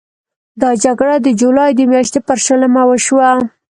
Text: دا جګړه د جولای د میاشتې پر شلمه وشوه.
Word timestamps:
دا 0.61 0.69
جګړه 0.83 1.15
د 1.21 1.27
جولای 1.39 1.71
د 1.75 1.81
میاشتې 1.91 2.19
پر 2.27 2.37
شلمه 2.45 2.83
وشوه. 2.87 3.29